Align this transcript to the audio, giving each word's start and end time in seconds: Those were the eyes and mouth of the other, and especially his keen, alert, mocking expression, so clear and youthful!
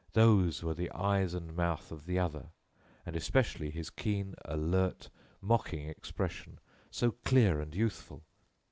Those 0.13 0.63
were 0.63 0.73
the 0.73 0.89
eyes 0.95 1.35
and 1.35 1.55
mouth 1.55 1.91
of 1.91 2.07
the 2.07 2.17
other, 2.17 2.47
and 3.05 3.15
especially 3.15 3.69
his 3.69 3.91
keen, 3.91 4.33
alert, 4.45 5.11
mocking 5.41 5.87
expression, 5.87 6.57
so 6.89 7.11
clear 7.23 7.61
and 7.61 7.75
youthful! 7.75 8.23